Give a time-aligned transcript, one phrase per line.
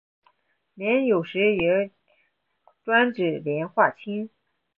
[0.75, 1.91] 膦有时也
[2.83, 4.31] 专指磷化氢。